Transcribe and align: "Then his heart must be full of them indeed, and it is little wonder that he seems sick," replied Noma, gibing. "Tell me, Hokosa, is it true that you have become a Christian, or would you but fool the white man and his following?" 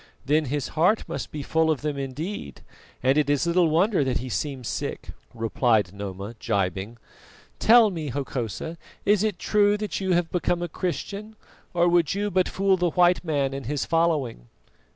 "Then 0.25 0.45
his 0.45 0.69
heart 0.69 1.07
must 1.07 1.31
be 1.31 1.43
full 1.43 1.69
of 1.69 1.81
them 1.81 1.95
indeed, 1.95 2.61
and 3.03 3.19
it 3.19 3.29
is 3.29 3.45
little 3.45 3.69
wonder 3.69 4.03
that 4.03 4.17
he 4.17 4.29
seems 4.29 4.67
sick," 4.67 5.09
replied 5.31 5.93
Noma, 5.93 6.33
gibing. 6.39 6.97
"Tell 7.59 7.91
me, 7.91 8.09
Hokosa, 8.09 8.79
is 9.05 9.21
it 9.23 9.37
true 9.37 9.77
that 9.77 10.01
you 10.01 10.13
have 10.13 10.31
become 10.31 10.63
a 10.63 10.67
Christian, 10.67 11.35
or 11.71 11.87
would 11.87 12.15
you 12.15 12.31
but 12.31 12.49
fool 12.49 12.77
the 12.77 12.89
white 12.89 13.23
man 13.23 13.53
and 13.53 13.67
his 13.67 13.85
following?" 13.85 14.47